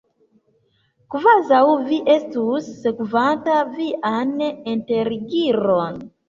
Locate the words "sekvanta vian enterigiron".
2.85-6.03